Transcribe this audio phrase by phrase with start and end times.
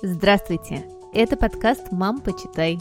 [0.00, 0.84] Здравствуйте!
[1.12, 2.78] Это подкаст «Мам, почитай».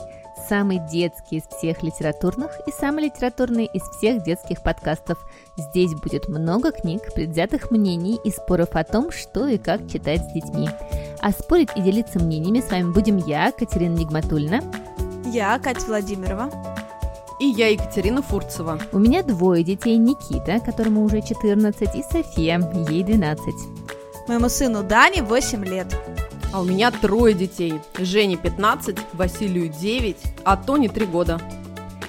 [0.47, 5.17] Самый детский из всех литературных и самый литературный из всех детских подкастов.
[5.57, 10.31] Здесь будет много книг, предвзятых мнений и споров о том, что и как читать с
[10.31, 10.69] детьми.
[11.19, 14.61] А спорить и делиться мнениями с вами будем я, Катерина Нигматульна.
[15.25, 16.51] Я, Катя Владимирова.
[17.39, 18.79] И я, Екатерина Фурцева.
[18.91, 22.61] У меня двое детей, Никита, которому уже 14, и София,
[22.91, 23.43] ей 12.
[24.27, 25.87] Моему сыну Дане 8 лет.
[26.53, 27.73] А у меня трое детей.
[27.99, 31.41] Жене 15, Василию 9, а Тони 3 года.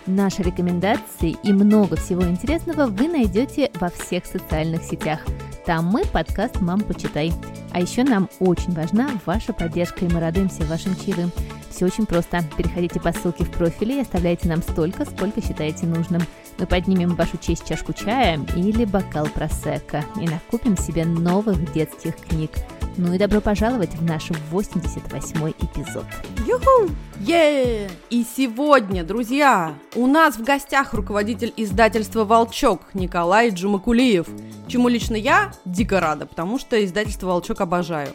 [0.07, 5.21] Наши рекомендации и много всего интересного вы найдете во всех социальных сетях.
[5.67, 7.33] Там мы подкаст «Мам, почитай».
[7.73, 11.31] А еще нам очень важна ваша поддержка, и мы радуемся вашим чаевым.
[11.79, 12.43] Все очень просто.
[12.57, 16.21] Переходите по ссылке в профиле и оставляйте нам столько, сколько считаете нужным.
[16.59, 22.17] Мы поднимем в вашу честь чашку чая или бокал просека и накупим себе новых детских
[22.17, 22.51] книг–
[22.99, 26.05] ну и добро пожаловать в наш 88-й эпизод.
[26.47, 26.93] Юху!
[27.21, 27.91] Е!
[28.11, 34.27] И сегодня, друзья, у нас в гостях руководитель издательства «Волчок» Николай Джумакулиев,
[34.69, 38.11] чему лично я дико рада, потому что издательство «Волчок» обожаю.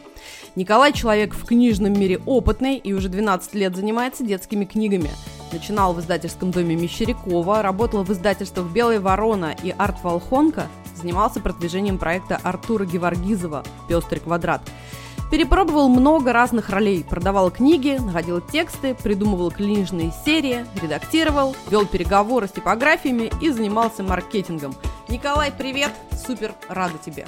[0.56, 5.10] Николай человек в книжном мире опытный и уже 12 лет занимается детскими книгами.
[5.52, 11.98] Начинал в издательском доме Мещерякова, работал в издательствах «Белая ворона» и «Арт Волхонка», занимался продвижением
[11.98, 14.62] проекта Артура Геворгизова «Пестрый квадрат».
[15.34, 22.52] Перепробовал много разных ролей, продавал книги, находил тексты, придумывал книжные серии, редактировал, вел переговоры с
[22.52, 24.76] типографиями и занимался маркетингом.
[25.08, 25.90] Николай, привет!
[26.24, 27.26] Супер рада тебе!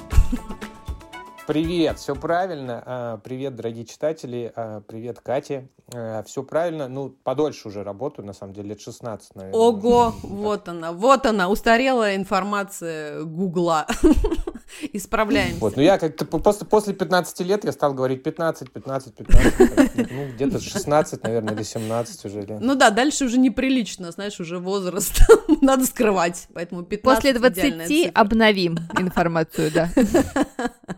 [1.47, 2.83] Привет, все правильно.
[2.85, 4.51] А, привет, дорогие читатели.
[4.53, 5.69] А, привет, Катя.
[5.95, 6.89] А, все правильно.
[6.89, 9.57] Ну, подольше уже работаю, на самом деле, лет 16, наверное.
[9.57, 13.87] Ого, вот она, вот она, устарелая информация Гугла.
[14.91, 15.61] Исправляемся.
[15.61, 20.11] Вот, ну я как-то после, после 15 лет я стал говорить 15, 15, 15.
[20.11, 22.59] Ну, где-то 16, наверное, или 17 уже лет.
[22.59, 25.21] Ну да, дальше уже неприлично, знаешь, уже возраст
[25.61, 29.89] надо скрывать, поэтому 15 После 20 обновим информацию, да.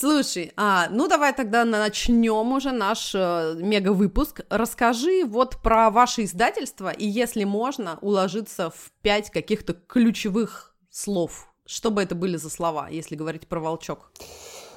[0.00, 4.42] Слушай, а, ну давай тогда начнем уже наш э, мега-выпуск.
[4.48, 11.52] Расскажи вот про ваше издательство, и если можно, уложиться в пять каких-то ключевых слов.
[11.66, 14.12] Что бы это были за слова, если говорить про волчок?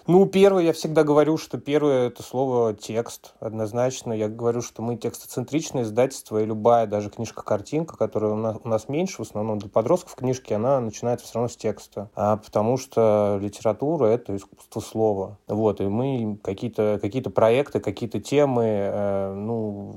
[0.08, 4.14] Ну, первое, я всегда говорю, что первое– это слово «текст», однозначно.
[4.14, 8.90] Я говорю, что мы текстоцентричное издательство, и любая даже книжка-картинка, которая у нас, у нас
[8.90, 12.10] меньше, в основном для подростков книжки, она начинается все равно с текста.
[12.16, 15.38] А потому что литература– это искусство слова.
[15.48, 19.94] Вот, и мы какие-то какие проекты, какие-то темы, э, ну,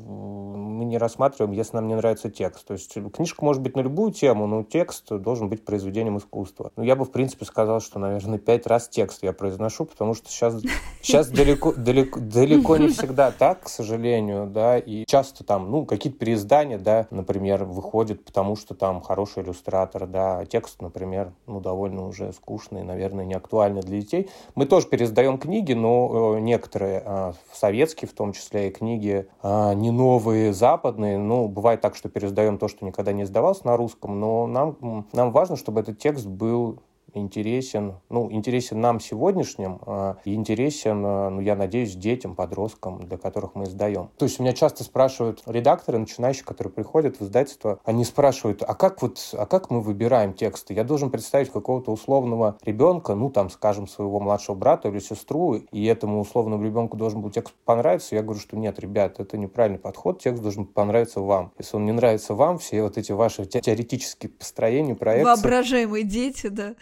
[0.75, 2.67] мы не рассматриваем, если нам не нравится текст.
[2.67, 6.73] То есть книжка может быть на любую тему, но текст должен быть произведением искусства.
[6.77, 10.29] Ну, я бы, в принципе, сказал, что, наверное, пять раз текст я произношу, потому что
[10.29, 10.61] сейчас,
[11.01, 16.19] сейчас далеко, далеко, далеко не всегда так, к сожалению, да, и часто там, ну, какие-то
[16.19, 22.07] переиздания, да, например, выходят, потому что там хороший иллюстратор, да, а текст, например, ну, довольно
[22.07, 24.29] уже скучный, наверное, не актуальный для детей.
[24.57, 29.75] Мы тоже переиздаем книги, но э, некоторые, э, советские в том числе, и книги э,
[29.75, 34.19] не новые, западные, ну, бывает так, что переиздаем то, что никогда не издавалось на русском,
[34.19, 36.81] но нам, нам важно, чтобы этот текст был
[37.15, 43.19] интересен, ну, интересен нам сегодняшним, а, и интересен, а, ну, я надеюсь, детям, подросткам, для
[43.19, 44.11] которых мы издаем.
[44.19, 49.03] То есть меня часто спрашивают редакторы, начинающие, которые приходят в издательство, они спрашивают, а как
[49.03, 50.75] вот, а как мы выбираем тексты?
[50.75, 55.85] Я должен представить какого-то условного ребенка, ну, там, скажем, своего младшего брата или сестру, и
[55.85, 58.15] этому условному ребенку должен был текст понравиться.
[58.15, 61.53] Я говорю, что нет, ребят, это неправильный подход, текст должен понравиться вам.
[61.59, 65.27] Если он не нравится вам, все вот эти ваши теоретические построения, проекты...
[65.27, 66.75] Воображаемые дети, да.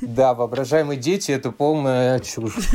[0.00, 2.56] Да, воображаемые дети— это полная чушь.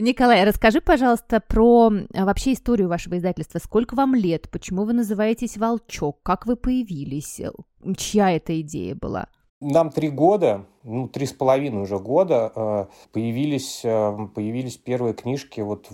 [0.00, 3.58] Николай, расскажи, пожалуйста, про а, вообще историю вашего издательства.
[3.58, 4.50] Сколько вам лет?
[4.50, 6.20] Почему вы называетесь «Волчок»?
[6.22, 7.40] Как вы появились?
[7.96, 9.28] Чья эта идея была?
[9.60, 15.60] Нам три года, ну, три с половиной уже года э, появились, э, появились первые книжки
[15.60, 15.88] вот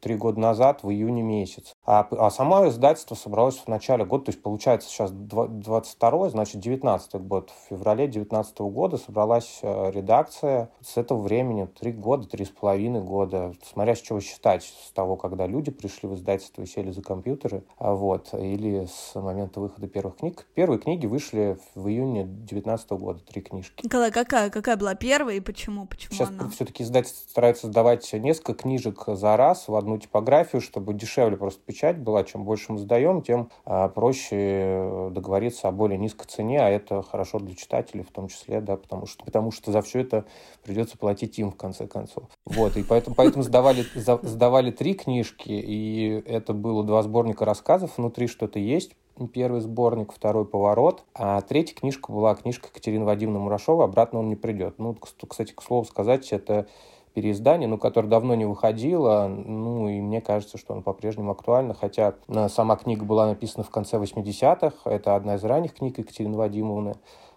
[0.00, 1.74] три года назад, в июне месяц.
[1.84, 7.14] А, а само издательство собралось в начале года, то есть получается сейчас 22 значит 19
[7.16, 7.50] год.
[7.50, 10.70] В феврале 19 года собралась э, редакция.
[10.80, 15.16] С этого времени три года, три с половиной года, смотря с чего считать, с того,
[15.16, 19.88] когда люди пришли в издательство и сели за компьютеры, а вот, или с момента выхода
[19.88, 20.46] первых книг.
[20.54, 23.84] Первые книги вышли в июне 19 года, три книжки.
[23.84, 26.48] Николай, какая, какая была первая и почему, почему Сейчас она?
[26.50, 31.98] все-таки издательство старается сдавать несколько книжек за раз в одну типографию, чтобы дешевле просто печать
[31.98, 32.24] была.
[32.24, 37.38] Чем больше мы сдаем, тем а, проще договориться о более низкой цене, а это хорошо
[37.38, 40.24] для читателей в том числе, да, потому что, потому что за все это
[40.64, 42.24] придется платить им в конце концов.
[42.44, 47.96] Вот, и поэтому, поэтому сдавали, за, сдавали три книжки, и это было два сборника рассказов,
[47.96, 48.92] внутри что-то есть,
[49.32, 54.36] первый сборник, второй «Поворот», а третья книжка была книжка Екатерины Вадимовны Мурашова «Обратно он не
[54.36, 54.78] придет».
[54.78, 54.96] Ну,
[55.28, 56.66] кстати, к слову сказать, это
[57.14, 62.14] переиздание, ну, которое давно не выходило, ну, и мне кажется, что оно по-прежнему актуально, хотя
[62.28, 66.94] э, сама книга была написана в конце 80-х, это одна из ранних книг Екатерины Вадимовны,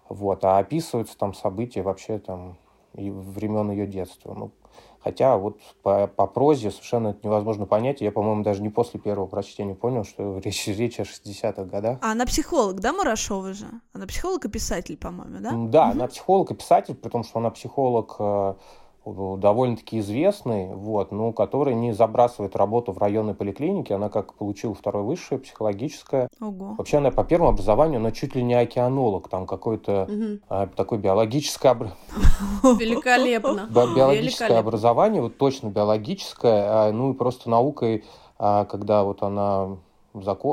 [0.07, 2.57] вот, а описываются там события вообще там
[2.93, 4.33] и времен ее детства.
[4.33, 4.51] Ну,
[5.05, 8.01] Хотя вот по, по прозе совершенно это невозможно понять.
[8.01, 11.99] Я, по-моему, даже не после первого прочтения понял, что речь, речь о 60-х годах.
[12.01, 13.67] А она психолог, да, Мурашова же?
[13.93, 15.51] Она психолог и писатель, по-моему, да?
[15.51, 15.91] Да, угу.
[15.91, 18.55] она психолог и писатель, при том, что она психолог э,
[19.05, 23.95] довольно-таки известный, вот, но который не забрасывает работу в районной поликлинике.
[23.95, 26.29] Она как получила второе высшее психологическое.
[26.41, 26.75] Ого.
[26.77, 30.39] Вообще она по первому образованию, она чуть ли не океанолог, там какой-то угу.
[30.49, 31.65] а, такой биологическое
[32.63, 33.67] Великолепно.
[33.95, 38.03] Биологическое образование, вот точно биологическое, а, ну и просто наукой,
[38.37, 39.77] а, когда вот она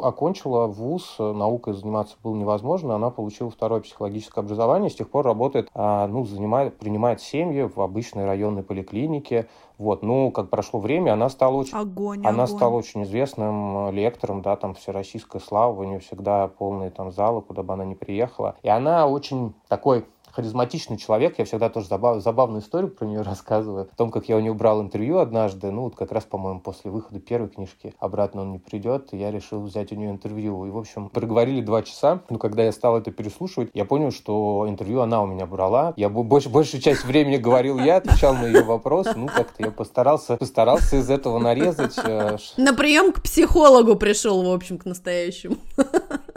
[0.02, 5.68] окончила вуз, наукой заниматься было невозможно, она получила второе психологическое образование, с тех пор работает,
[5.74, 9.48] а, ну, занимает, принимает семьи в обычной районной поликлинике,
[9.78, 12.56] вот, ну, как прошло время, она стала очень, огонь, она огонь.
[12.56, 17.62] стала очень известным лектором, да, там всероссийская слава, у нее всегда полные там залы, куда
[17.62, 21.38] бы она ни приехала, и она очень такой харизматичный человек.
[21.38, 23.88] Я всегда тоже забав, забавную историю про нее рассказываю.
[23.92, 26.90] О том, как я у нее брал интервью однажды, ну вот как раз, по-моему, после
[26.90, 30.64] выхода первой книжки «Обратно он не придет», и я решил взять у нее интервью.
[30.66, 32.22] И, в общем, проговорили два часа.
[32.30, 35.92] Но когда я стал это переслушивать, я понял, что интервью она у меня брала.
[35.96, 39.08] Я больше, большую часть времени говорил я, отвечал на ее вопрос.
[39.14, 41.98] Ну, как-то я постарался, постарался из этого нарезать.
[41.98, 45.56] Э, на прием к психологу пришел, в общем, к настоящему.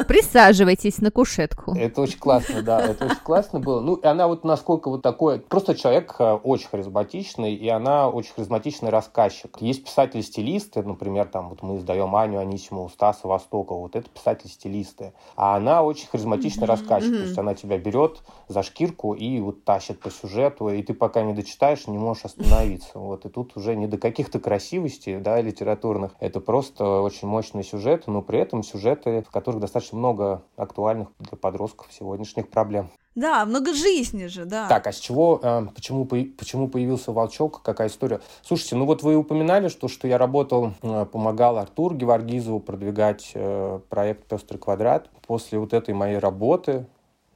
[0.07, 1.75] Присаживайтесь на кушетку.
[1.75, 3.81] Это очень классно, да, это очень классно было.
[3.81, 5.39] Ну, и она вот насколько вот такой...
[5.39, 9.57] Просто человек э, очень харизматичный, и она очень харизматичный рассказчик.
[9.59, 15.13] Есть писатели-стилисты, например, там вот мы издаем Аню Анисимову, Стаса Востокова, вот это писатели-стилисты.
[15.35, 19.99] А она очень харизматичный рассказчик, то есть она тебя берет за шкирку и вот тащит
[19.99, 22.99] по сюжету, и ты пока не дочитаешь, не можешь остановиться.
[22.99, 28.11] Вот, и тут уже не до каких-то красивостей, да, литературных, это просто очень мощные сюжеты,
[28.11, 32.89] но при этом сюжеты, в которых достаточно много актуальных для подростков сегодняшних проблем.
[33.15, 34.67] Да, много жизни же, да.
[34.67, 38.19] Так, а с чего, э, почему, почему появился волчок, какая история?
[38.41, 43.79] Слушайте, ну вот вы упоминали, что, что я работал, э, помогал Артур Геворгизову продвигать э,
[43.89, 45.09] проект «Пестрый квадрат».
[45.25, 46.87] После вот этой моей работы,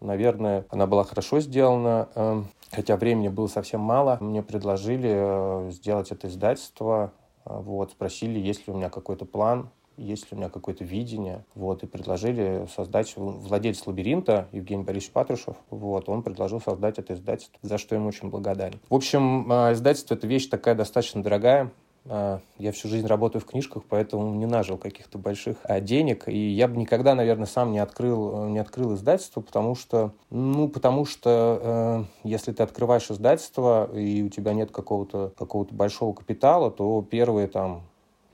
[0.01, 4.17] наверное, она была хорошо сделана, хотя времени было совсем мало.
[4.19, 7.13] Мне предложили сделать это издательство,
[7.45, 9.69] вот, спросили, есть ли у меня какой-то план
[9.99, 11.45] есть ли у меня какое-то видение.
[11.55, 15.55] Вот, и предложили создать владелец лабиринта Евгений Борисович Патрушев.
[15.69, 18.79] Вот, он предложил создать это издательство, за что ему очень благодарен.
[18.89, 21.71] В общем, а, издательство— это вещь такая достаточно дорогая.
[22.05, 26.27] А, я всю жизнь работаю в книжках, поэтому не нажил каких-то больших а, денег.
[26.27, 31.05] И я бы никогда, наверное, сам не открыл, не открыл издательство, потому что, ну, потому
[31.05, 37.05] что э, если ты открываешь издательство, и у тебя нет какого-то какого большого капитала, то
[37.09, 37.83] первые там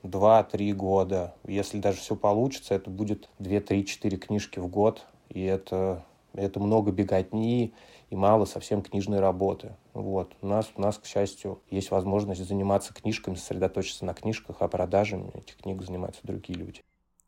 [0.06, 1.34] 2-3 года.
[1.46, 5.06] Если даже все получится, это будет 2-3-4 книжки в год.
[5.28, 7.74] И это, это много беготни
[8.10, 9.76] и мало совсем книжной работы.
[9.92, 10.34] Вот.
[10.40, 15.30] У нас, у нас, к счастью, есть возможность заниматься книжками, сосредоточиться на книжках, а продажами
[15.34, 16.82] этих книг занимаются другие люди.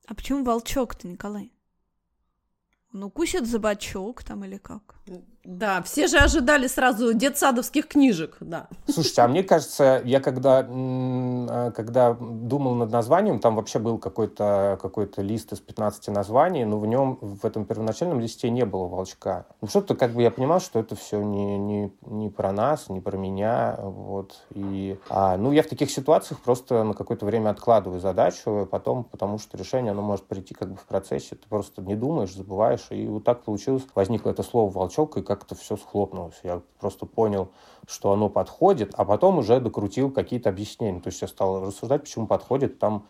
[0.06, 1.52] А почему волчок-то, Николай?
[2.94, 4.96] Он укусит за бочок там или как?
[5.48, 8.68] Да, все же ожидали сразу детсадовских книжек, да.
[8.86, 14.78] Слушайте, а мне кажется, я когда, а, когда думал над названием, там вообще был какой-то
[14.82, 19.46] какой лист из 15 названий, но в нем, в этом первоначальном листе не было волчка.
[19.62, 23.00] Ну, что-то как бы я понимал, что это все не, не, не про нас, не
[23.00, 24.42] про меня, вот.
[24.50, 29.38] И, а, ну, я в таких ситуациях просто на какое-то время откладываю задачу, потом, потому
[29.38, 33.06] что решение, оно может прийти как бы в процессе, ты просто не думаешь, забываешь, и
[33.06, 36.38] вот так получилось, возникло это слово «волчок», и как как-то все схлопнулось.
[36.42, 37.52] Я просто понял,
[37.86, 41.00] что оно подходит, а потом уже докрутил какие-то объяснения.
[41.00, 42.78] То есть я стал рассуждать, почему подходит.
[42.78, 43.06] Там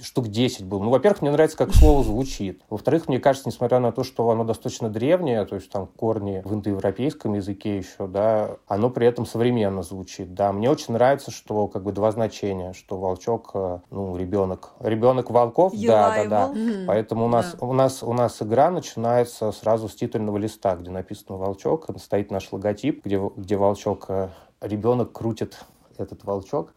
[0.00, 0.82] штук 10 было.
[0.82, 2.62] Ну, во-первых, мне нравится, как слово звучит.
[2.70, 6.54] Во-вторых, мне кажется, несмотря на то, что оно достаточно древнее, то есть там корни в
[6.54, 10.34] индоевропейском языке еще, да, оно при этом современно звучит.
[10.34, 15.30] Да, мне очень нравится, что как бы два значения, что волчок, э, ну, ребенок, ребенок
[15.30, 16.54] волков, да, да, да.
[16.86, 17.66] Поэтому у нас, да.
[17.66, 22.52] у нас, у нас игра начинается сразу с титульного листа, где написано волчок, стоит наш
[22.52, 24.15] логотип, где, где волчок, э,
[24.60, 25.64] ребенок крутит
[25.98, 26.74] этот волчок.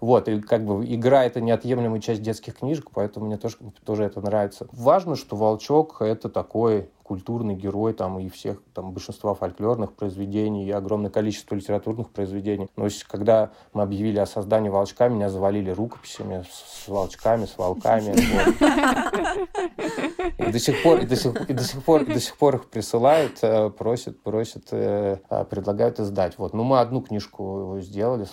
[0.00, 4.20] Вот, и как бы игра— это неотъемлемая часть детских книжек, поэтому мне тоже, тоже это
[4.20, 4.66] нравится.
[4.72, 10.70] Важно, что «Волчок»— это такой культурный герой там и всех там большинства фольклорных произведений и
[10.70, 12.68] огромное количество литературных произведений.
[12.76, 18.14] Но есть, когда мы объявили о создании волчка, меня завалили рукописями с волчками, с волками.
[20.38, 22.66] И до сих пор, и до сих, и до сих пор, до сих пор их
[22.66, 26.38] присылают, э, просят, просят, э, а, предлагают издать.
[26.38, 28.26] Вот, ну мы одну книжку сделали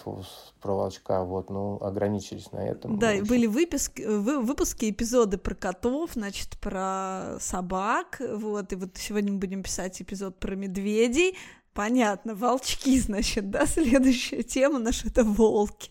[0.62, 3.00] про волчка, вот, ну ограничились на этом.
[3.00, 9.34] Да, были выпуски, выпуски, эпизоды про котов, значит, про собак, вот, вот, и вот сегодня
[9.34, 11.36] мы будем писать эпизод про медведей,
[11.74, 15.90] Понятно, волчки, значит, да, следующая тема наша это волки.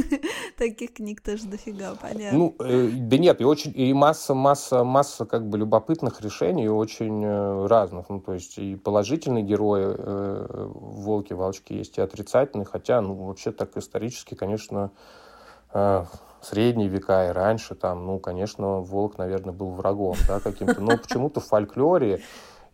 [0.58, 2.38] Таких книг тоже дофига, понятно.
[2.38, 7.24] Ну, э, да нет, и очень, и масса, масса, масса как бы любопытных решений, очень
[7.24, 8.10] э, разных.
[8.10, 13.52] Ну, то есть и положительные герои э, волки, волчки есть, и отрицательные, хотя, ну, вообще
[13.52, 14.90] так исторически, конечно,
[16.42, 21.40] средние века и раньше, там, ну, конечно, волк, наверное, был врагом, да, каким-то, но почему-то
[21.40, 22.22] в фольклоре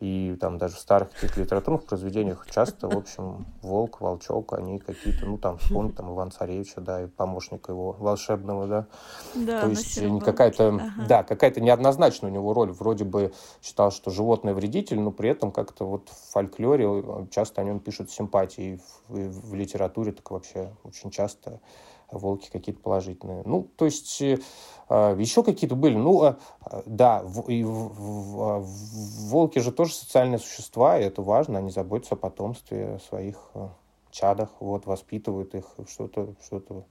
[0.01, 5.27] и там даже в старых каких-то литературных произведениях часто, в общем, волк, волчок, они какие-то,
[5.27, 8.87] ну, там, вспомнить там Иван Царевича, да, и помощника его волшебного, да.
[9.35, 11.07] Да, То есть не какая-то, ага.
[11.09, 12.71] да, какая-то неоднозначная у него роль.
[12.71, 17.65] Вроде бы считал, что животное вредитель, но при этом как-то вот в фольклоре часто о
[17.65, 21.61] нем пишут симпатии, в, в литературе так вообще очень часто
[22.11, 23.43] волки какие-то положительные.
[23.45, 24.39] Ну, то есть э,
[24.89, 25.97] а, еще какие-то были.
[25.97, 26.39] Ну, а,
[26.87, 32.99] да, и а, волки же тоже социальные существа, и это важно, они заботятся о потомстве,
[33.09, 33.53] своих
[34.11, 36.85] чадах, вот, воспитывают их, что-то, что-то,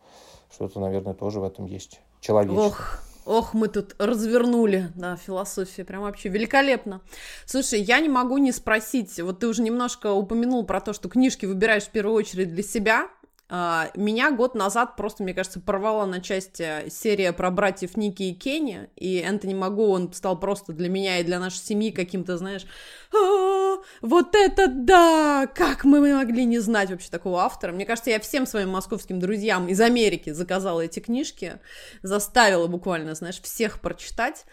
[0.51, 2.67] что-то, наверное, тоже в этом есть человеческое.
[2.67, 7.01] Ох, Ох, мы тут развернули, да, философия, прям вообще великолепно.
[7.45, 11.45] Слушай, я не могу не спросить, вот ты уже немножко упомянул про то, что книжки
[11.45, 13.09] выбираешь в первую очередь для себя,
[13.49, 18.89] меня год назад просто, мне кажется, порвала на части серия про братьев Ники и Кенни,
[18.97, 22.65] и Энтони Магу, он стал просто для меня и для нашей семьи каким-то, знаешь,
[23.13, 25.47] «А, вот это да!
[25.47, 27.71] Как мы могли не знать вообще такого автора?
[27.71, 31.59] Мне кажется, я всем своим московским друзьям из Америки заказала эти книжки,
[32.01, 34.45] заставила буквально, знаешь, всех прочитать.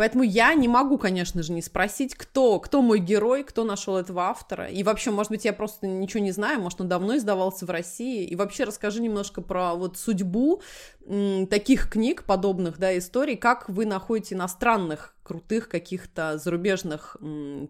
[0.00, 4.22] Поэтому я не могу, конечно же, не спросить, кто, кто мой герой, кто нашел этого
[4.22, 4.64] автора.
[4.64, 8.24] И вообще, может быть, я просто ничего не знаю, может, он давно издавался в России.
[8.24, 10.62] И вообще расскажи немножко про вот судьбу
[11.50, 17.16] таких книг, подобных, да, историй, как вы находите иностранных крутых каких-то зарубежных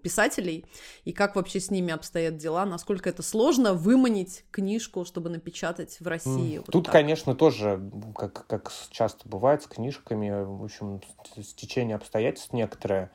[0.03, 0.65] писателей,
[1.05, 6.07] и как вообще с ними обстоят дела, насколько это сложно выманить книжку, чтобы напечатать в
[6.07, 6.55] России.
[6.55, 6.59] Mm.
[6.61, 6.93] Вот Тут, так.
[6.95, 7.79] конечно, тоже,
[8.17, 11.03] как, как часто бывает с книжками, в общем,
[11.43, 13.11] стечение обстоятельств некоторое,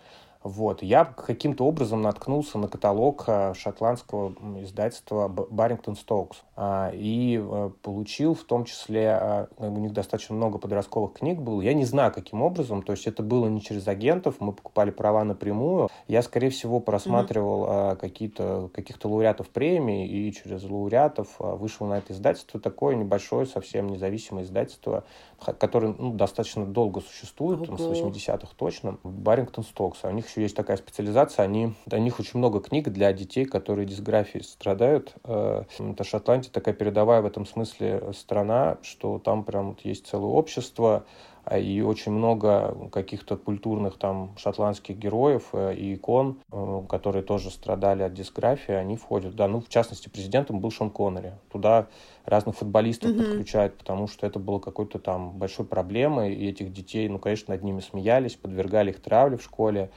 [0.46, 0.84] вот.
[0.84, 8.36] Я каким-то образом наткнулся на каталог э, шотландского издательства Баррингтон Стоукс а, и э, получил
[8.36, 11.62] в том числе, э, у них достаточно много подростковых книг было.
[11.62, 15.24] Я не знаю, каким образом, то есть это было не через агентов, мы покупали права
[15.24, 15.90] напрямую.
[16.08, 17.96] Я, скорее всего, просматривал mm-hmm.
[17.96, 22.60] какие-то, каких-то лауреатов премии и через лауреатов вышел на это издательство.
[22.60, 25.06] Такое небольшое, совсем независимое издательство,
[25.40, 29.00] которое ну, достаточно долго существует, там, с 80-х точно.
[29.04, 30.02] Баррингтон Стоукс.
[30.04, 33.46] А у них еще есть такая специализация, они, у них очень много книг для детей,
[33.46, 35.16] которые дисграфией страдают.
[35.24, 40.32] Э, это Шотландия такая передовая в этом смысле страна, что там прям вот есть целое
[40.32, 41.06] общество,
[41.46, 47.52] а, и очень много каких-то культурных там шотландских героев э, и икон, э, которые тоже
[47.52, 49.36] страдали от дисграфии, они входят.
[49.36, 51.34] Да, ну, в частности, президентом был Шон Коннери.
[51.52, 51.88] Туда
[52.26, 53.24] разных футболистов mm-hmm.
[53.24, 57.64] подключают, потому что это было какой-то там большой проблемой, и этих детей, ну, конечно, над
[57.64, 59.92] ними смеялись, подвергали их травле в школе.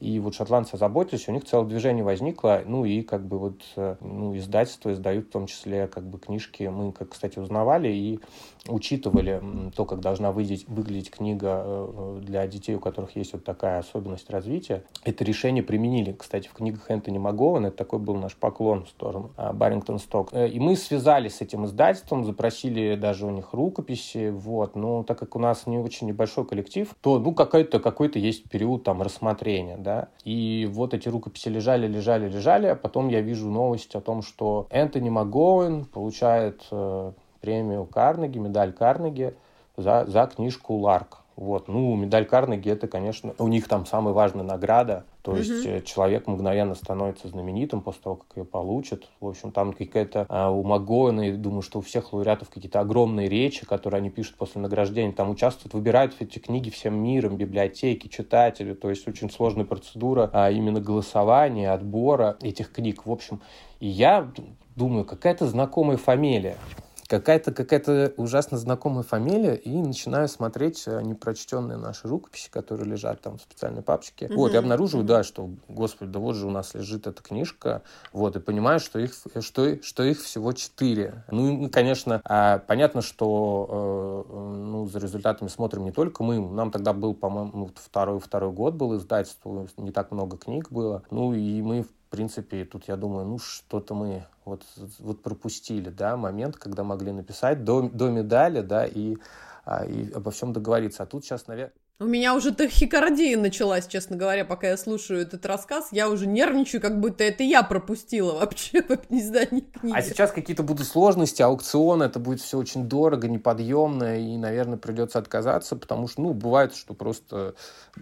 [0.00, 3.96] И вот шотландцы заботились, у них целое движение возникло, ну и как бы вот э,
[4.00, 6.64] ну, издательства издают в том числе как бы книжки.
[6.64, 8.20] Мы, как, кстати, узнавали и
[8.68, 9.42] учитывали
[9.74, 14.30] то, как должна выглядеть, выглядеть книга э, для детей, у которых есть вот такая особенность
[14.30, 14.84] развития.
[15.04, 17.66] Это решение применили, кстати, в книгах Энтони Магована.
[17.66, 20.30] Это такой был наш поклон в сторону а, Баррингтон Сток.
[20.32, 24.30] Э, и мы связались с этим издательством, запросили даже у них рукописи.
[24.30, 24.76] Вот.
[24.76, 28.84] Но так как у нас не очень небольшой коллектив, то ну, какой-то какой есть период
[28.84, 29.76] там рассмотрения.
[29.76, 30.08] Да?
[30.24, 34.66] И вот эти рукописи лежали, лежали, лежали, а потом я вижу новость о том, что
[34.70, 37.12] Энтони МакГоуэн получает э,
[37.44, 39.34] премию Карнеги, медаль Карнеги
[39.76, 41.18] за, за книжку «Ларк».
[41.36, 41.66] Вот.
[41.68, 45.04] Ну, медаль Карнеги, это, конечно, у них там самая важная награда.
[45.22, 45.82] То есть mm-hmm.
[45.82, 49.08] человек мгновенно становится знаменитым после того, как ее получит.
[49.20, 53.28] В общем, там какая-то а, у Магоина, я думаю, что у всех лауреатов какие-то огромные
[53.28, 55.12] речи, которые они пишут после награждения.
[55.12, 58.72] Там участвуют, выбирают эти книги всем миром, библиотеки, читатели.
[58.72, 63.06] То есть очень сложная процедура а, именно голосования, отбора этих книг.
[63.06, 63.40] В общем,
[63.80, 64.30] и я
[64.76, 66.56] думаю, какая-то знакомая фамилия
[67.06, 73.38] какая-то какая-то ужасно знакомая фамилия, и начинаю смотреть э, непрочтенные наши рукописи, которые лежат там
[73.38, 74.26] в специальной папочке.
[74.26, 74.34] Mm-hmm.
[74.34, 75.08] Вот, и обнаруживаю, mm-hmm.
[75.08, 77.82] да, что, господи, да вот же у нас лежит эта книжка,
[78.12, 81.24] вот, и понимаю, что их, что, что их всего четыре.
[81.30, 86.70] Ну, и, конечно, а, понятно, что э, ну, за результатами смотрим не только мы, нам
[86.70, 91.34] тогда был, по-моему, ну, второй, второй год был издательство, не так много книг было, ну,
[91.34, 94.64] и мы, в принципе, тут я думаю, ну что-то мы вот,
[94.98, 99.16] вот пропустили, да, момент, когда могли написать до, до медали, да, и,
[99.64, 101.02] а, и обо всем договориться.
[101.02, 101.72] А тут сейчас, наверное...
[102.00, 105.90] У меня уже тахикардия началась, честно говоря, пока я слушаю этот рассказ.
[105.92, 109.96] Я уже нервничаю, как будто это я пропустила вообще в издании книги.
[109.96, 115.20] А сейчас какие-то будут сложности, аукцион, это будет все очень дорого, неподъемно, и, наверное, придется
[115.20, 117.54] отказаться, потому что, ну, бывает, что просто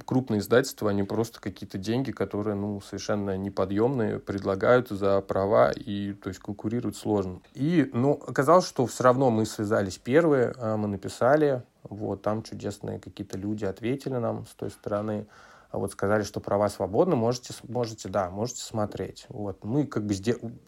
[0.07, 6.29] крупные издательства, они просто какие-то деньги, которые, ну, совершенно неподъемные, предлагают за права, и, то
[6.29, 7.41] есть, конкурируют сложно.
[7.53, 12.99] И, ну, оказалось, что все равно мы связались первые, а мы написали, вот, там чудесные
[12.99, 15.27] какие-то люди ответили нам с той стороны.
[15.71, 19.25] А вот сказали, что права свободны, можете, можете, да, можете смотреть.
[19.31, 19.65] Вот.
[19.65, 20.15] Мы как бы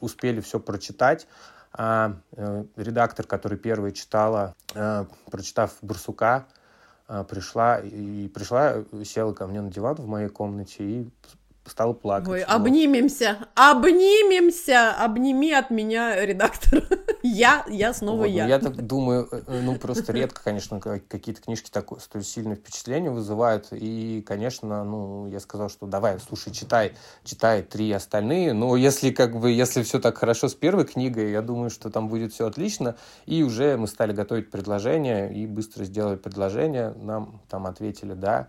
[0.00, 1.26] успели все прочитать.
[1.76, 6.46] А э, редактор, который первый читала, э, прочитав «Барсука»,
[7.08, 11.10] э, пришла и пришла, села ко мне на диван в моей комнате и
[11.66, 12.28] стала плакать.
[12.28, 16.82] Ой, обнимемся, обнимемся, обними от меня редактор.
[17.22, 18.46] я, я снова вот, я.
[18.46, 23.10] Я так думаю, э, э, ну просто редко, конечно, какие-то книжки такое столь сильное впечатление
[23.10, 23.68] вызывают.
[23.72, 26.92] И, конечно, ну я сказал, что давай, слушай, читай,
[27.24, 28.52] читай три остальные.
[28.52, 32.08] Но если как бы, если все так хорошо с первой книгой, я думаю, что там
[32.08, 32.96] будет все отлично.
[33.26, 36.94] И уже мы стали готовить предложение и быстро сделали предложение.
[37.00, 38.48] Нам там ответили да.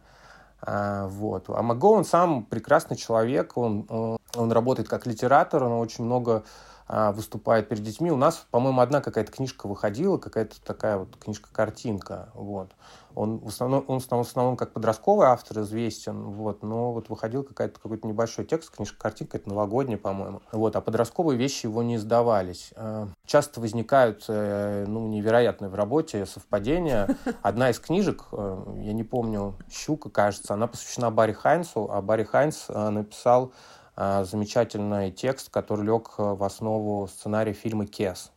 [0.65, 1.45] А, вот.
[1.50, 6.43] А Маго, он сам прекрасный человек, он, э, он работает как литератор, он очень много
[6.88, 8.12] а, выступает перед детьми.
[8.12, 12.29] У нас, по-моему, одна какая-то книжка выходила, какая-то такая вот книжка-картинка.
[12.34, 12.72] Вот.
[13.15, 17.79] Он в основном, он в основном, как подростковый автор известен, вот, но вот выходил какая-то,
[17.79, 20.41] какой-то небольшой текст, книжка-картинка, это новогодняя, по-моему.
[20.51, 22.72] Вот, а подростковые вещи его не издавались.
[22.75, 27.15] А, часто возникают э, ну, невероятные в работе совпадения.
[27.41, 32.24] Одна из книжек, э, я не помню, «Щука», кажется, она посвящена Барри Хайнсу, а Барри
[32.24, 33.51] Хайнс э, написал
[33.98, 38.33] замечательный текст, который лег в основу сценария фильма «Кес»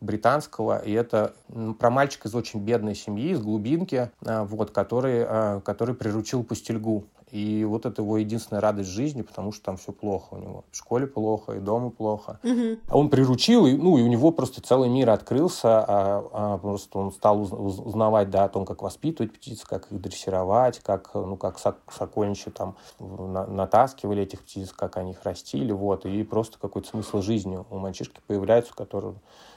[0.00, 1.34] британского, и это
[1.78, 7.04] про мальчика из очень бедной семьи, из глубинки, вот, который, который приручил пустельгу.
[7.32, 10.64] И вот это его единственная радость жизни, потому что там все плохо у него.
[10.70, 12.38] В школе плохо, и дома плохо.
[12.44, 12.78] Угу.
[12.88, 16.98] А он приручил, и, ну, и у него просто целый мир открылся, а, а просто
[16.98, 21.58] он стал узнавать, да, о том, как воспитывать птиц, как их дрессировать, как, ну, как
[21.58, 26.04] сокольничьи там натаскивали этих птиц, как они их растили, вот.
[26.04, 29.14] И просто какой-то смысл жизни у мальчишки появляется, который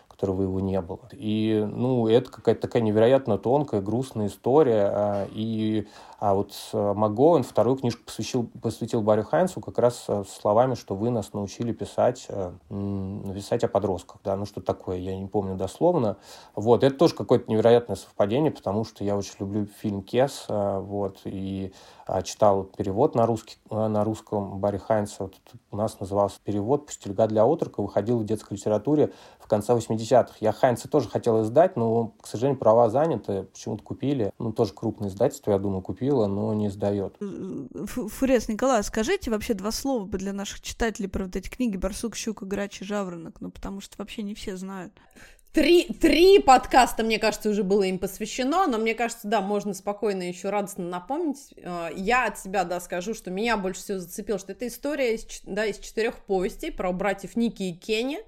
[0.08, 1.08] которого его не было.
[1.12, 4.89] И, ну, это какая-то такая невероятно тонкая, грустная история.
[4.91, 5.88] А, и
[6.18, 11.10] а вот МакГоуэн вторую книжку посвятил, посвятил Барри Хайнсу как раз э, словами, что вы
[11.10, 12.28] нас научили писать,
[12.70, 16.18] писать о подростках, да, ну что такое, я не помню дословно.
[16.56, 21.74] Вот, это тоже какое-то невероятное совпадение, потому что я очень люблю фильм «Кес», вот, и
[22.24, 25.36] читал перевод на, русский, на русском Барри Хайнса, вот
[25.72, 30.36] у нас назывался перевод «Пустельга для отрока», выходил в детской литературе в конце 80-х.
[30.39, 35.10] Я Хайнса тоже хотел издать, но, к сожалению, права заняты, почему-то купили, ну, тоже крупное
[35.10, 37.18] издательство, я думаю, купила, но не сдает.
[37.20, 42.15] Фурец, Николай, скажите вообще два слова бы для наших читателей про вот эти книги «Барсук,
[42.15, 44.94] щука, грач и жаворонок», ну, потому что вообще не все знают.
[45.56, 50.24] Три, три подкаста, мне кажется, уже было им посвящено, но мне кажется, да, можно спокойно
[50.24, 51.54] еще радостно напомнить.
[51.56, 55.26] Э, я от себя, да, скажу, что меня больше всего зацепило, что это история из,
[55.44, 58.20] да, из четырех повестей про братьев Ники и Кенни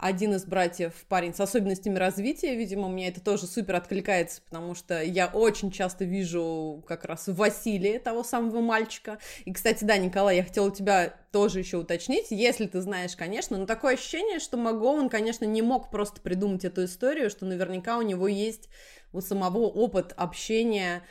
[0.00, 5.02] один из братьев парень с особенностями развития, видимо, мне это тоже супер откликается, потому что
[5.02, 9.18] я очень часто вижу как раз Василия, того самого мальчика.
[9.44, 13.66] И, кстати, да, Николай, я хотела тебя тоже еще уточнить, если ты знаешь, конечно, но
[13.66, 18.26] такое ощущение, что Магован, конечно, не мог просто придумать эту историю, что наверняка у него
[18.26, 18.68] есть
[19.12, 21.02] у самого опыт общения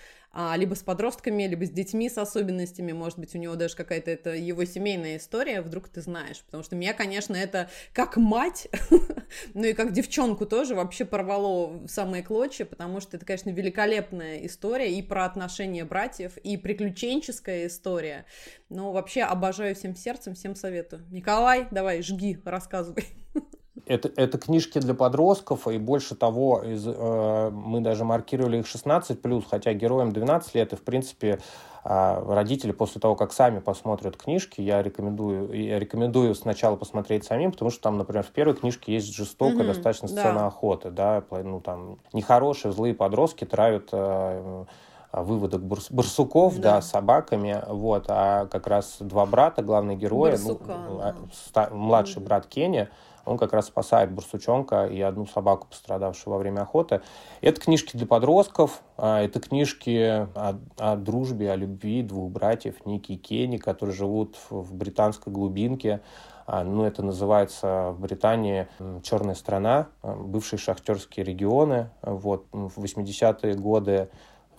[0.56, 4.36] либо с подростками, либо с детьми с особенностями, может быть, у него даже какая-то это
[4.36, 8.68] его семейная история, вдруг ты знаешь, потому что меня, конечно, это как мать,
[9.54, 14.46] ну и как девчонку тоже вообще порвало в самые клочья, потому что это, конечно, великолепная
[14.46, 18.26] история и про отношения братьев, и приключенческая история,
[18.70, 21.06] но вообще обожаю всем сердцем, всем советую.
[21.10, 23.06] Николай, давай, жги, рассказывай.
[23.90, 29.44] Это, это книжки для подростков, и больше того, из, э, мы даже маркировали их 16+,
[29.50, 31.40] хотя героям 12 лет, и, в принципе,
[31.84, 37.52] э, родители после того, как сами посмотрят книжки, я рекомендую, я рекомендую сначала посмотреть самим,
[37.52, 40.46] потому что там, например, в первой книжке есть жестокая mm-hmm, достаточно сцена да.
[40.46, 44.66] охоты, да, ну, там, нехорошие, злые подростки травят э,
[45.12, 46.76] выводок барс, барсуков, да.
[46.76, 51.16] да, собаками, вот, а как раз два брата, главные герои, ну, да.
[51.34, 52.88] ста, младший брат Кенни,
[53.30, 57.02] он как раз спасает барсучонка и одну собаку, пострадавшую во время охоты.
[57.42, 63.14] Это книжки для подростков, а, это книжки о, о дружбе, о любви двух братьев, Ники
[63.14, 66.02] и Кенни, которые живут в британской глубинке.
[66.48, 68.68] А, ну, это называется в Британии
[69.04, 71.92] «Черная страна», а, бывшие шахтерские регионы.
[72.02, 74.10] Вот, в 80-е годы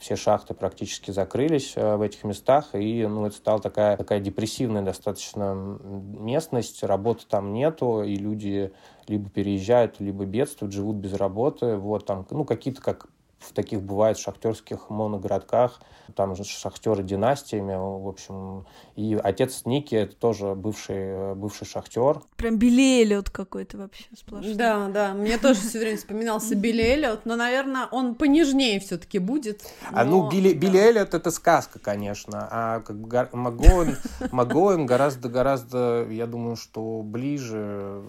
[0.01, 4.83] все шахты практически закрылись э, в этих местах, и ну, это стала такая, такая депрессивная
[4.83, 8.73] достаточно местность, работы там нету, и люди
[9.07, 13.09] либо переезжают, либо бедствуют, живут без работы, вот там, ну, какие-то, как
[13.41, 15.81] в таких бывает шахтерских моногородках,
[16.15, 18.67] там же шахтеры династиями, в общем.
[18.97, 22.21] И отец Ники это тоже бывший, бывший шахтер.
[22.37, 24.55] Прям Билли Эллиот какой-то вообще сплошной.
[24.55, 29.19] Да, да, мне тоже все время вспоминался Билли Эллиот, но, наверное, он понежнее все таки
[29.19, 29.63] будет.
[29.93, 33.97] А ну, Билли, Билли Эллиот это сказка, конечно, а как бы Магоэн,
[34.33, 38.03] Магоэн гораздо-гораздо, я думаю, что ближе,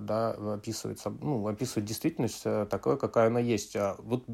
[0.00, 3.76] да, описывается, ну, описывает действительность э, такой, какая она есть.
[3.76, 4.24] А вот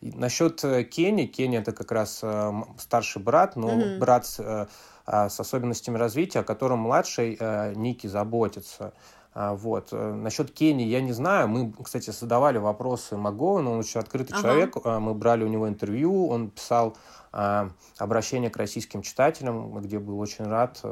[0.00, 3.98] Насчет э, Кенни, Кенни это как раз э, старший брат, но mm-hmm.
[3.98, 4.66] брат с, э,
[5.04, 7.38] а, с особенностями развития, о котором младший
[7.74, 8.94] Ники заботится.
[9.34, 9.92] А, вот.
[9.92, 11.48] Насчет Кенни я не знаю.
[11.48, 14.42] Мы, кстати, задавали вопросы Магоуну, он очень открытый ага.
[14.42, 14.76] человек.
[14.84, 16.96] Мы брали у него интервью, он писал
[17.32, 20.82] обращение к российским читателям, где был очень рад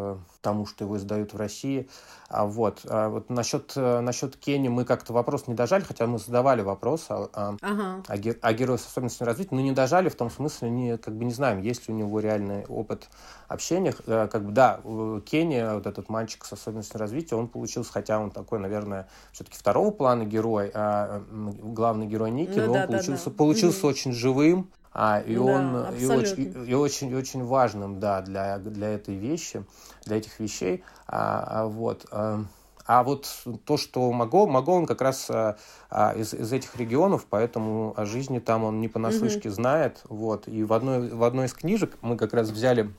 [0.41, 1.89] тому, что его издают в России.
[2.29, 6.19] А вот, а вот насчет, э, насчет Кенни мы как-то вопрос не дожали, хотя мы
[6.19, 8.03] задавали вопрос о, ага.
[8.07, 11.25] о, о герое с особенностями развития, но не дожали в том смысле, не, как бы
[11.25, 13.09] не знаем, есть ли у него реальный опыт
[13.49, 13.95] общения.
[14.07, 14.81] Э, как бы, да,
[15.25, 19.91] Кенни, вот этот мальчик с особенностями развития, он получился, хотя он такой, наверное, все-таки второго
[19.91, 23.37] плана герой, а главный герой Ники, ну, но да, он получился, да.
[23.37, 23.89] получился угу.
[23.89, 28.89] очень живым, а, и да, он и очень, и очень, очень важным, да, для, для
[28.89, 29.65] этой вещи,
[30.05, 30.83] для этих вещей.
[31.07, 32.07] А, а вот.
[32.11, 32.45] А,
[32.89, 33.29] а вот
[33.67, 35.59] то, что Маго, Маго он как раз а,
[35.91, 39.53] а, из, из этих регионов, поэтому о жизни там он не понаслышке mm-hmm.
[39.53, 40.01] знает.
[40.09, 40.49] Вот.
[40.49, 42.91] И в одной, в одной из книжек мы как раз взяли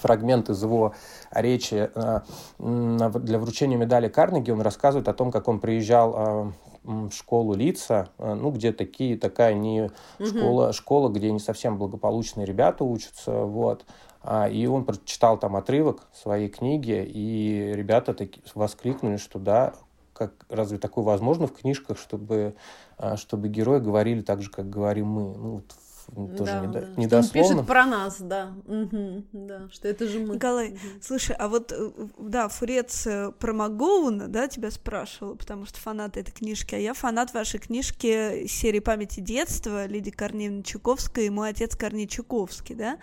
[0.00, 0.94] фрагмент из его
[1.30, 2.24] речи а,
[2.58, 4.50] для вручения медали Карнеги.
[4.50, 6.52] Он рассказывает о том, как он приезжал
[6.84, 10.26] а, школу лица, э, ну, где такие, такая не угу.
[10.26, 13.84] школа, школа, где не совсем благополучные ребята учатся, вот.
[14.22, 19.74] А, и он прочитал там отрывок своей книги, и ребята таки воскликнули, что да,
[20.14, 22.54] как разве такое возможно в книжках, чтобы,
[22.96, 25.22] а, чтобы герои говорили так же, как говорим мы.
[25.36, 25.64] Ну, вот
[26.12, 26.80] тоже да, недо...
[26.80, 27.00] да.
[27.00, 27.40] недословно.
[27.48, 28.52] Он пишет про нас, да.
[28.66, 30.34] Угу, да, что это же мы.
[30.36, 30.78] Николай, угу.
[31.02, 36.16] слушай, а вот, э, да, Фурец э, про Магоуна, да, тебя спрашивал, потому что фанат
[36.16, 41.50] этой книжки, а я фанат вашей книжки серии «Памяти детства» Лидии Корнеевны Чуковской и «Мой
[41.50, 42.98] отец Корней Чуковский», да,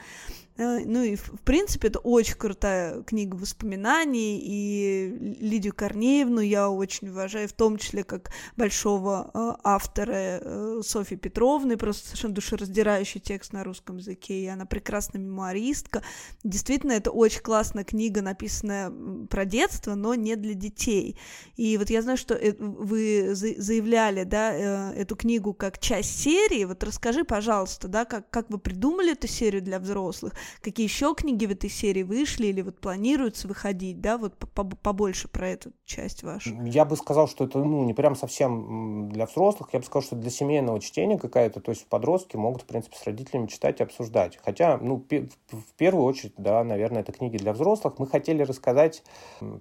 [0.58, 7.48] ну и, в принципе, это очень крутая книга воспоминаний, и Лидию Корнеевну я очень уважаю,
[7.48, 13.64] в том числе как большого э, автора э, Софьи Петровны, просто совершенно душераздирающий текст на
[13.64, 16.04] русском языке, и она прекрасная мемуаристка.
[16.44, 18.92] Действительно, это очень классная книга, написанная
[19.30, 21.18] про детство, но не для детей.
[21.56, 27.24] И вот я знаю, что вы заявляли, да, эту книгу как часть серии, вот расскажи,
[27.24, 31.70] пожалуйста, да, как, как вы придумали эту серию для взрослых, какие еще книги в этой
[31.70, 36.52] серии вышли или вот планируются выходить, да, вот побольше про эту часть вашу.
[36.64, 40.16] Я бы сказал, что это, ну, не прям совсем для взрослых, я бы сказал, что
[40.16, 44.38] для семейного чтения какая-то, то есть подростки могут, в принципе, с родителями читать и обсуждать.
[44.44, 45.06] Хотя, ну,
[45.52, 47.96] в первую очередь, да, наверное, это книги для взрослых.
[47.98, 49.04] Мы хотели рассказать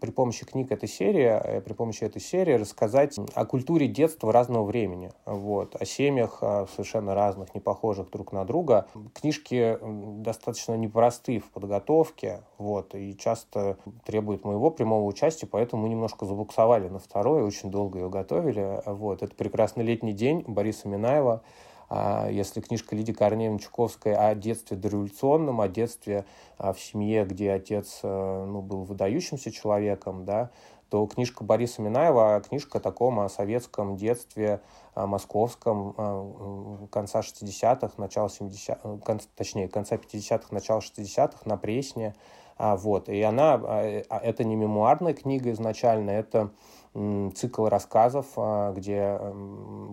[0.01, 4.65] при помощи книг этой серии, э, при помощи этой серии рассказать о культуре детства разного
[4.65, 8.87] времени, вот, о семьях а, совершенно разных, не похожих друг на друга.
[9.15, 9.79] Книжки
[10.23, 16.27] достаточно достаточно непросты в подготовке, вот, и часто требуют моего прямого участия, поэтому мы немножко
[16.27, 19.23] забуксовали на второй, очень долго ее готовили, вот.
[19.23, 21.43] Это «Прекрасный летний день» Бориса Минаева,
[21.89, 26.25] а, если книжка Лидии Корнеевны Чуковской о детстве дореволюционном, о детстве
[26.59, 30.51] а, в семье, где отец э, ну, был выдающимся человеком, да,
[30.91, 34.61] то книжка Бориса Минаева, книжка о таком о советском детстве,
[34.95, 42.15] о московском конца 60-х, начала 70-х, точнее, конца 50-х, начала 60-х на Пресне.
[42.59, 43.09] Вот.
[43.09, 46.51] И она, это не мемуарная книга изначально, это
[46.93, 49.19] цикл рассказов, а, где,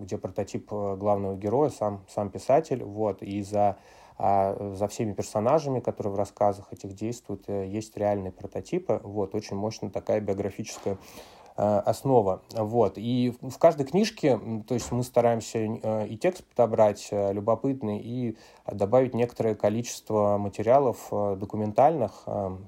[0.02, 3.76] где прототип э, главного героя, сам, сам писатель, вот, и за,
[4.18, 9.56] а, за всеми персонажами, которые в рассказах этих действуют, э, есть реальные прототипы, вот, очень
[9.56, 10.98] мощная такая биографическая
[11.58, 12.42] основа.
[12.52, 12.94] Вот.
[12.98, 18.36] И в каждой книжке, то есть мы стараемся э, и текст подобрать э, любопытный, и
[18.70, 22.26] добавить некоторое количество материалов документальных,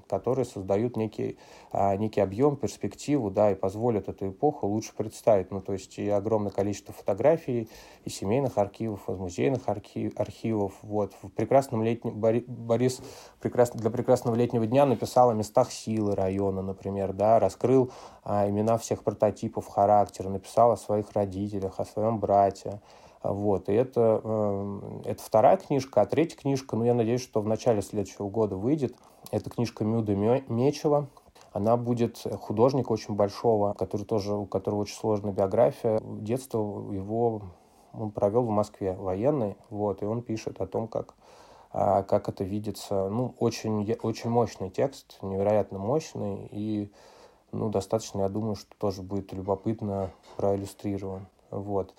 [0.09, 1.37] которые создают некий,
[1.71, 5.51] некий объем, перспективу, да, и позволят эту эпоху лучше представить.
[5.51, 7.69] Ну, то есть и огромное количество фотографий,
[8.03, 10.73] и семейных архивов, и музейных архив, архивов.
[10.81, 11.13] Вот.
[11.21, 12.99] В прекрасном летнем, Борис
[13.39, 17.91] прекрас, для прекрасного летнего дня написал о местах силы района, например, да, раскрыл
[18.25, 22.81] имена всех прототипов характера, написал о своих родителях, о своем брате.
[23.23, 27.47] Вот, и это, э, это вторая книжка, а третья книжка, ну, я надеюсь, что в
[27.47, 28.95] начале следующего года выйдет.
[29.31, 31.07] Это книжка Мюда Мечева.
[31.53, 36.01] Она будет художник очень большого, который тоже, у которого очень сложная биография.
[36.01, 36.59] Детство
[36.91, 37.41] его
[37.93, 41.13] он провел в Москве военный, вот, и он пишет о том, как,
[41.71, 43.09] а, как это видится.
[43.09, 46.91] Ну, очень, очень мощный текст, невероятно мощный, и
[47.51, 51.27] ну, достаточно, я думаю, что тоже будет любопытно проиллюстрирован.
[51.49, 51.93] Вот.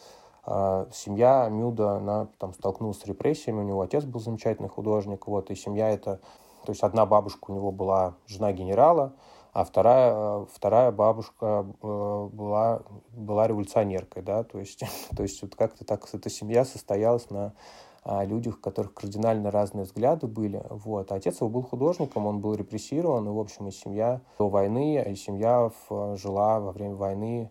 [0.44, 5.50] А семья Мюда, она там столкнулась с репрессиями, у него отец был замечательный художник, вот,
[5.50, 6.20] и семья это,
[6.64, 9.12] то есть одна бабушка у него была жена генерала,
[9.52, 14.82] а вторая, вторая бабушка э, была, была революционеркой, да, то есть,
[15.16, 17.52] то есть вот как-то так эта семья состоялась на
[18.02, 20.64] о людях, у которых кардинально разные взгляды были.
[20.70, 21.12] Вот.
[21.12, 25.02] А отец его был художником, он был репрессирован, и, в общем, и семья до войны,
[25.08, 27.50] и семья в, жила во время войны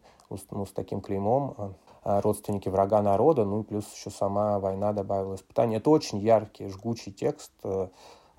[0.52, 5.36] ну, с таким клеймом а, родственники врага народа, ну и плюс еще сама война добавила
[5.36, 5.78] испытания.
[5.78, 7.90] Это очень яркий, жгучий текст, э,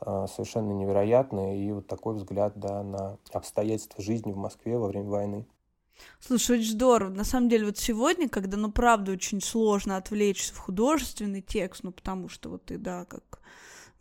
[0.01, 5.11] э, совершенно невероятный, и вот такой взгляд да, на обстоятельства жизни в Москве во время
[5.11, 5.47] войны.
[6.21, 7.11] Слушай, очень здорово.
[7.11, 11.93] На самом деле, вот сегодня, когда, ну, правда, очень сложно отвлечься в художественный текст, ну,
[11.93, 13.41] потому что вот ты, да, как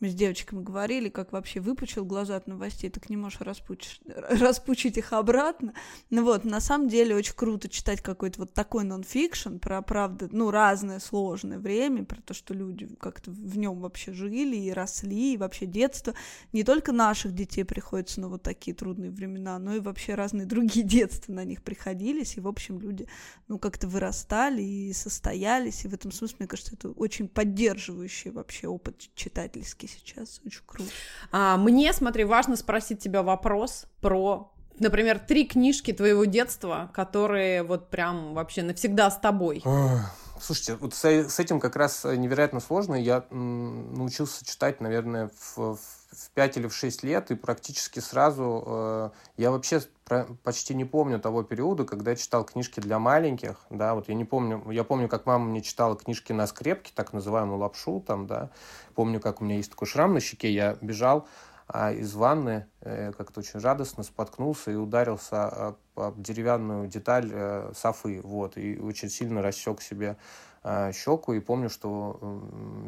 [0.01, 4.97] мы с девочками говорили, как вообще выпучил глаза от новостей, так не можешь распучить, распучить
[4.97, 5.73] их обратно.
[6.09, 10.49] Ну вот, на самом деле очень круто читать какой-то вот такой нонфикшн про, правда, ну,
[10.49, 15.37] разное сложное время, про то, что люди как-то в нем вообще жили и росли, и
[15.37, 16.15] вообще детство.
[16.51, 20.83] Не только наших детей приходится на вот такие трудные времена, но и вообще разные другие
[20.85, 23.07] детства на них приходились, и, в общем, люди,
[23.47, 28.67] ну, как-то вырастали и состоялись, и в этом смысле, мне кажется, это очень поддерживающий вообще
[28.67, 30.41] опыт читательский сейчас.
[30.45, 30.89] Очень круто.
[31.31, 37.89] А, мне, смотри, важно спросить тебя вопрос про например, три книжки твоего детства, которые вот
[37.89, 39.63] прям вообще навсегда с тобой.
[40.39, 42.95] Слушайте, вот с, с этим как раз невероятно сложно.
[42.95, 48.63] Я научился читать, наверное, в, в в 5 или в 6 лет, и практически сразу
[48.65, 49.81] э, я вообще
[50.43, 54.25] почти не помню того периода, когда я читал книжки для маленьких, да, вот я не
[54.25, 58.49] помню, я помню, как мама мне читала книжки на скрепке, так называемую лапшу, там, да,
[58.93, 61.27] помню, как у меня есть такой шрам на щеке, я бежал
[61.67, 68.19] а, из ванны, э, как-то очень радостно споткнулся и ударился об, деревянную деталь э, софы,
[68.21, 70.17] вот, и очень сильно рассек себе
[70.93, 72.19] щеку и помню, что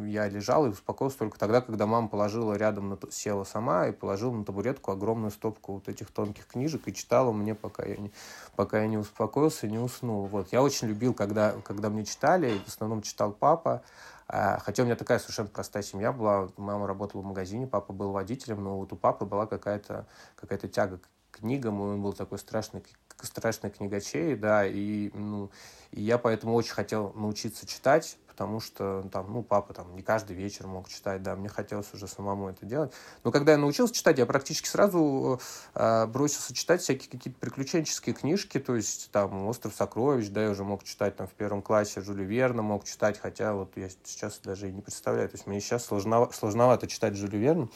[0.06, 4.32] я лежал и успокоился только тогда, когда мама положила рядом, на, села сама и положила
[4.32, 8.12] на табуретку огромную стопку вот этих тонких книжек и читала мне, пока я не,
[8.56, 10.26] пока я не успокоился, не уснул.
[10.28, 10.52] Вот.
[10.52, 13.82] Я очень любил, когда, когда мне читали, в основном читал папа,
[14.28, 16.50] а, Хотя у меня такая совершенно простая семья была.
[16.58, 21.00] Мама работала в магазине, папа был водителем, но вот у папы была какая-то какая тяга
[21.32, 22.82] к книгам, и он был такой страшный
[23.26, 25.52] страшный книгачей, да, и, ну,
[25.92, 30.36] и я поэтому очень хотел научиться читать, потому что там, ну, папа там не каждый
[30.36, 32.92] вечер мог читать, да, мне хотелось уже самому это делать.
[33.24, 35.40] Но когда я научился читать, я практически сразу
[35.76, 40.64] э, бросился читать всякие какие-то приключенческие книжки, то есть там «Остров сокровищ», да, я уже
[40.64, 44.70] мог читать там в первом классе Жюли Верна, мог читать, хотя вот я сейчас даже
[44.70, 47.68] и не представляю, то есть мне сейчас сложновато, сложновато читать Жюли Верна,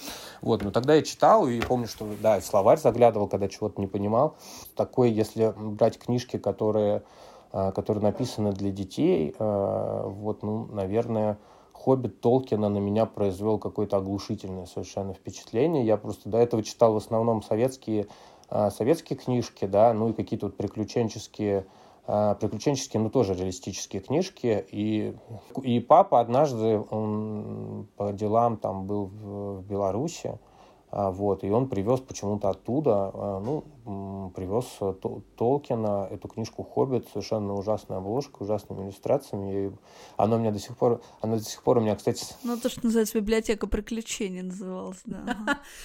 [0.41, 4.35] вот, но тогда я читал и помню, что, да, словарь заглядывал, когда чего-то не понимал.
[4.75, 7.03] Такой, если брать книжки, которые
[7.51, 9.35] которые написаны для детей.
[9.39, 11.37] А, вот, ну, наверное,
[11.73, 15.85] «Хоббит» Толкина на меня произвел какое-то оглушительное совершенно впечатление.
[15.85, 18.07] Я просто до этого читал в основном советские,
[18.49, 21.65] а, советские книжки, да, ну и какие-то вот приключенческие
[22.09, 24.65] а, приключенческие, но тоже реалистические книжки.
[24.71, 25.13] И,
[25.61, 30.39] и папа однажды, он по делам там был в, в Беларуси,
[30.89, 33.65] а, вот, и он привез почему-то оттуда, а, ну,
[34.35, 34.65] привез
[35.37, 39.67] Толкина, эту книжку «Хоббит», совершенно ужасная обложка, ужасными иллюстрациями.
[39.67, 39.71] И
[40.17, 42.25] она у меня до сих пор, она до сих пор у меня, кстати...
[42.43, 45.37] Ну, то, что называется «Библиотека приключений» называлась, да.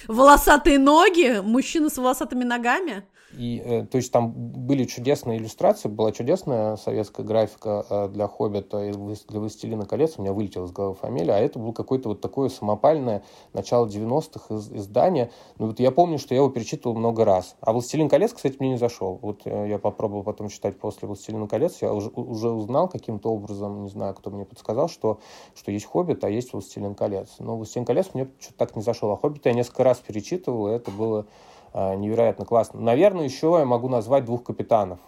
[0.07, 1.41] Волосатые ноги?
[1.41, 3.03] Мужчина с волосатыми ногами?
[3.37, 8.85] И, э, то есть там были чудесные иллюстрации, была чудесная советская графика э, для «Хоббита»
[8.85, 12.21] и для «Властелина колец», у меня вылетела из головы фамилия, а это был какое-то вот
[12.21, 15.31] такое самопальное начало 90-х из, издание.
[15.57, 17.55] Ну, вот я помню, что я его перечитывал много раз.
[17.61, 19.19] А «Властелин колец», кстати, мне не зашел.
[19.21, 23.83] Вот э, я попробовал потом читать после «Властелина колец», я уже, уже узнал каким-то образом,
[23.83, 25.19] не знаю, кто мне подсказал, что,
[25.55, 27.35] что есть «Хоббит», а есть «Властелин колец».
[27.39, 30.71] Но «Властелин колец» мне что-то так не зашел, а «Хоббит» я несколько раз перечитывал, и
[30.73, 31.25] это было
[31.73, 32.79] а, невероятно классно.
[32.81, 34.99] Наверное, еще я могу назвать двух капитанов.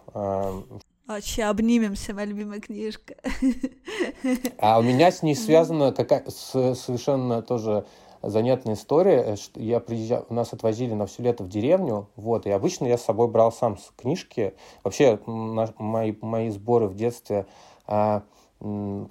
[1.07, 3.15] Вообще а, обнимемся, моя любимая книжка.
[4.57, 7.85] А у меня с ней связана какая совершенно тоже
[8.29, 9.35] занятная история.
[9.55, 13.27] Я приезжал, нас отвозили на все лето в деревню, вот, и обычно я с собой
[13.27, 14.53] брал сам книжки.
[14.83, 17.45] Вообще, мои, мои сборы в детстве
[17.87, 18.23] а,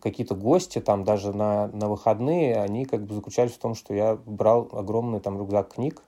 [0.01, 4.17] какие-то гости там даже на, на выходные, они как бы заключались в том, что я
[4.27, 6.03] брал огромный там рюкзак книг,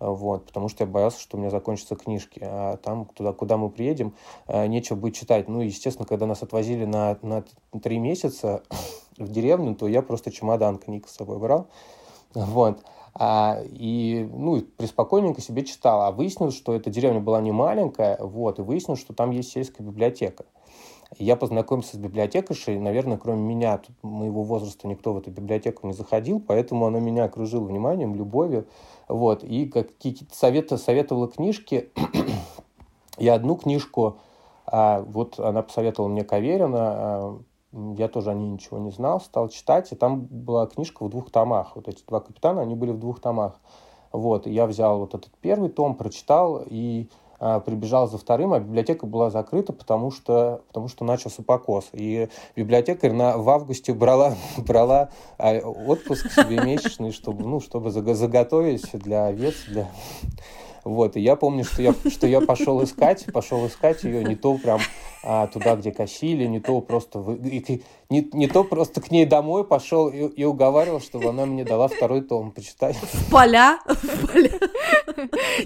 [0.00, 3.68] вот, потому что я боялся, что у меня закончатся книжки, а там, туда, куда мы
[3.68, 4.14] приедем,
[4.46, 5.46] э, нечего будет читать.
[5.46, 7.44] Ну, естественно, когда нас отвозили на, на
[7.82, 8.62] три месяца
[9.18, 11.68] в деревню, то я просто чемодан книг с собой брал,
[12.34, 12.82] вот,
[13.14, 18.58] а, и, ну, преспокойненько себе читал, а выяснилось, что эта деревня была не маленькая, вот,
[18.58, 20.44] и выяснилось, что там есть сельская библиотека.
[21.18, 25.92] Я познакомился с библиотекаршей, наверное, кроме меня, тут моего возраста никто в эту библиотеку не
[25.92, 28.66] заходил, поэтому она меня окружила вниманием, любовью,
[29.08, 31.90] вот, и какие-то советы, советовала книжки.
[33.18, 34.18] Я одну книжку,
[34.66, 37.38] а, вот она посоветовала мне Каверина, а,
[37.72, 41.30] я тоже о ней ничего не знал, стал читать, и там была книжка в двух
[41.30, 41.76] томах.
[41.76, 43.60] Вот эти два капитана, они были в двух томах.
[44.12, 47.08] Вот, я взял вот этот первый том, прочитал, и
[47.42, 51.88] а, прибежал за вторым, а библиотека была закрыта, потому что, потому что начался покос.
[51.94, 58.90] И библиотекарь на, в августе брала, брала а, отпуск себе месячный, чтобы, ну, чтобы заготовить
[58.92, 59.88] для овец, для...
[60.84, 64.56] Вот, и я помню, что я, что я пошел искать, пошел искать ее не то
[64.56, 64.80] прям
[65.22, 69.26] а, туда, где косили, не то просто вы, и, не, не то просто к ней
[69.26, 72.96] домой пошел и, и уговаривал, чтобы она мне дала второй том почитать.
[72.96, 73.78] В поля?
[73.86, 74.58] В поля.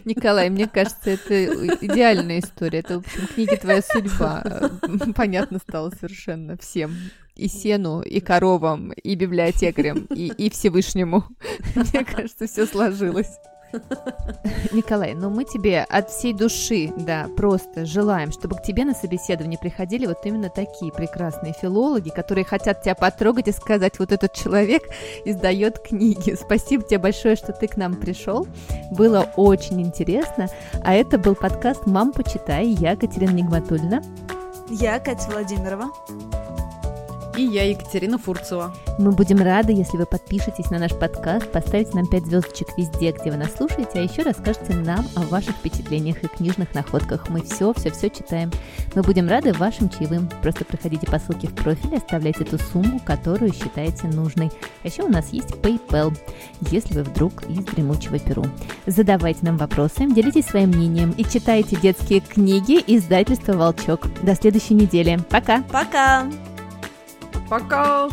[0.05, 1.45] Николай, мне кажется, это
[1.77, 2.81] идеальная история.
[2.81, 4.71] Это, в общем, книги «Твоя судьба».
[5.17, 6.93] Понятно стало совершенно всем.
[7.37, 11.25] И сену, и коровам, и библиотекарям, и, и Всевышнему.
[11.75, 13.39] Мне кажется, все сложилось.
[14.73, 19.59] Николай, ну мы тебе от всей души, да, просто желаем, чтобы к тебе на собеседование
[19.59, 24.83] приходили вот именно такие прекрасные филологи, которые хотят тебя потрогать и сказать, вот этот человек
[25.25, 26.35] издает книги.
[26.35, 28.47] Спасибо тебе большое, что ты к нам пришел.
[28.91, 30.49] Было очень интересно.
[30.83, 32.67] А это был подкаст «Мам, почитай».
[32.67, 34.03] Я Катерина Нигматульна.
[34.71, 35.91] Я Катя Владимирова.
[37.37, 38.73] И я, Екатерина Фурцева.
[38.99, 43.33] Мы будем рады, если вы подпишетесь на наш подкаст, поставите нам 5 звездочек везде, где
[43.33, 47.29] вы нас слушаете, а еще расскажете нам о ваших впечатлениях и книжных находках.
[47.29, 48.53] Мы все-все-все читаем.
[48.95, 50.29] Мы будем рады вашим чаевым.
[50.43, 54.53] Просто проходите по ссылке в профиле, оставляйте ту сумму, которую считаете нужной.
[54.85, 56.17] А еще у нас есть PayPal,
[56.71, 58.45] если вы вдруг из дремучего Перу.
[58.87, 64.07] Задавайте нам вопросы, делитесь своим мнением и читайте детские книги издательства «Волчок».
[64.23, 65.19] До следующей недели.
[65.31, 65.63] Пока!
[65.63, 66.27] Пока!
[67.49, 68.09] Пока!